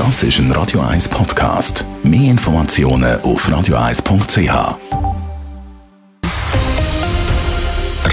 [0.00, 1.84] Das ist ein Radio 1 Podcast.
[2.02, 4.78] Mehr Informationen auf radio1.ch.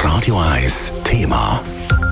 [0.04, 1.64] Radio 1 Thema.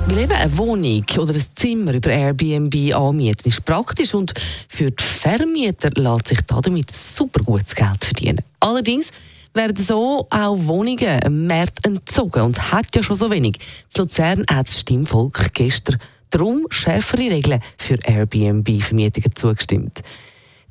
[0.06, 4.32] Weil eben eine Wohnung oder ein Zimmer über Airbnb anmieten ist praktisch und
[4.66, 8.40] für die Vermieter lässt sich damit super gutes Geld verdienen.
[8.60, 9.08] Allerdings
[9.52, 13.58] werden so auch Wohnungen im Markt entzogen und hat ja schon so wenig.
[13.92, 15.98] Das Luzern hat das Stimmvolk gestern
[16.30, 20.02] darum schärfere Regeln für Airbnb-Vermietungen zugestimmt.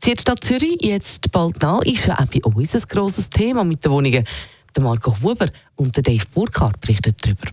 [0.03, 3.83] Die Stadt Zürich jetzt bald nach ist ja auch bei uns ein grosses Thema mit
[3.83, 4.23] den Wohnungen.
[4.75, 7.47] Der Marco Huber und der Dave Burkhardt berichten darüber.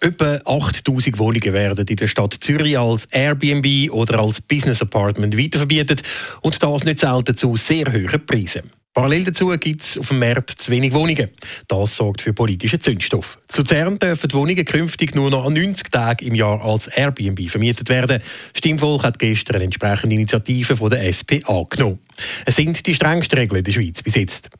[0.00, 6.02] Etwa 8000 Wohnungen werden in der Stadt Zürich als Airbnb oder als Business Apartment weiterverbietet
[6.42, 8.70] und das nicht selten zu sehr hohen Preisen.
[8.96, 11.28] Parallel dazu gibt es auf dem Markt zu wenig Wohnungen.
[11.68, 13.38] Das sorgt für politischen Zündstoff.
[13.46, 17.50] Zu Zern dürfen die Wohnungen künftig nur noch an 90 Tagen im Jahr als Airbnb
[17.50, 18.22] vermietet werden.
[18.54, 21.98] Stimmvolk hat gestern eine entsprechende Initiative von der SP angenommen.
[22.44, 24.50] Es sind die strengsten Regeln in der Schweiz bis jetzt.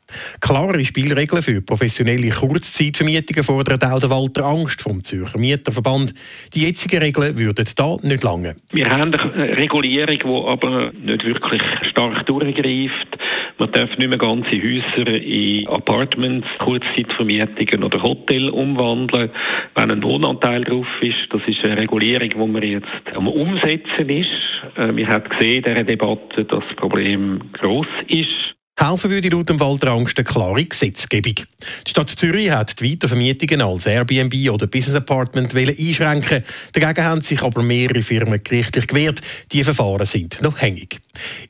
[0.41, 6.13] Klare Spielregeln für professionelle Kurzzeitvermietungen fordert auch der Walter Angst vom Zürcher Mieterverband.
[6.53, 8.55] Die jetzigen Regeln würden da nicht lange.
[8.71, 13.17] Wir haben eine Regulierung, die aber nicht wirklich stark durchgreift.
[13.59, 19.31] Man darf nicht mehr ganze Häuser in Apartments, Kurzzeitvermietungen oder Hotel umwandeln,
[19.73, 21.15] wenn ein Wohnanteil drauf ist.
[21.31, 24.29] Das ist eine Regulierung, die man jetzt am Umsetzen ist.
[24.75, 28.57] Äh, wir haben gesehen in dieser Debatte, dass das Problem groß ist.
[28.79, 31.33] Helfen würde laut dem Walter Angst eine klare Gesetzgebung.
[31.33, 36.43] Die Stadt Zürich hat die Weitervermietungen als Airbnb oder Business Apartment einschränken.
[36.73, 39.21] Dagegen haben sich aber mehrere Firmen gerichtlich gewehrt.
[39.51, 40.99] Die Verfahren sind noch hängig.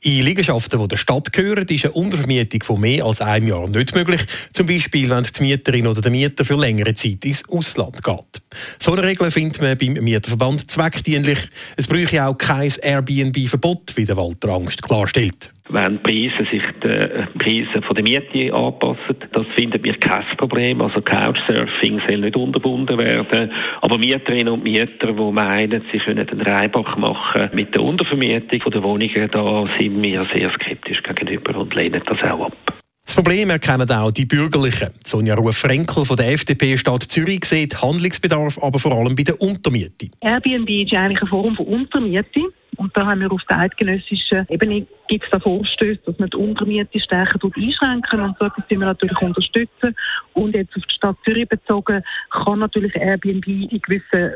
[0.04, 3.94] In Liegenschaften, die der Stadt gehören, ist eine Untervermietung von mehr als einem Jahr nicht
[3.94, 4.22] möglich.
[4.54, 8.42] Zum Beispiel, wenn die Mieterin oder der Mieter für längere Zeit ins Ausland geht.
[8.78, 11.50] So eine Regel findet man beim Mieterverband zweckdienlich.
[11.76, 17.28] Es bräuchte auch kein Airbnb-Verbot, wie der Walter Angst klarstellt wenn die Preise sich den
[17.38, 19.16] Preisen von der Miete anpassen.
[19.32, 20.80] Das finden wir kein Problem.
[20.80, 23.52] Also Couchsurfing soll nicht unterbunden werden.
[23.80, 28.82] Aber Mieterinnen und Mieter, die meinen, sie können den Reibach machen mit der Untervermietung der
[28.82, 32.78] Wohnungen, da sind wir sehr skeptisch gegenüber und lehnen das auch ab.
[33.08, 34.90] Das Problem erkennen auch die Bürgerlichen.
[35.02, 40.10] Sonja Ruhe-Frenkel von der FDP Stadt Zürich sieht Handlungsbedarf aber vor allem bei der Untermiete.
[40.20, 42.52] Airbnb ist eigentlich eine Form von Untermiete.
[42.78, 46.36] Und da haben wir auf der eidgenössischen Ebene gibt es da Vorstöße, dass man die
[46.36, 49.96] Untermiete stärker einschränken und so etwas wir natürlich unterstützen.
[50.34, 54.32] Und jetzt auf die Stadt Zürich bezogen kann natürlich Airbnb in gewissen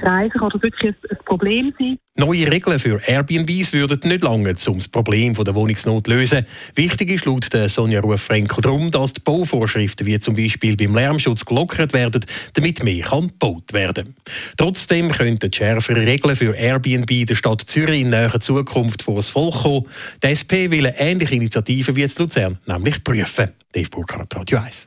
[0.00, 1.98] Kreisen kann das wirklich ein Problem sein.
[2.16, 6.46] Neue Regeln für Airbnbs würden nicht lange, um das Problem der Wohnungsnot zu lösen.
[6.76, 11.44] Wichtig ist laut der Sonja Ruf-Frenkel darum, dass die Bauvorschriften wie zum Beispiel beim Lärmschutz
[11.44, 14.14] gelockert werden, damit mehr kann gebaut werden
[14.56, 19.62] Trotzdem könnten schärfere Regeln für Airbnb der Stadt Zürich in näherer Zukunft vor das Volk
[19.62, 19.86] kommen.
[20.22, 23.50] Die SP will ähnliche Initiative wie jetzt Luzern, nämlich prüfen.
[23.72, 24.86] Dave Burkhardt, Radio 1.